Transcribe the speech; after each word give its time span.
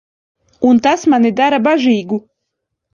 Un 0.69 0.81
tas 0.87 1.05
mani 1.15 1.33
dara 1.43 1.63
bažīgu. 1.71 2.23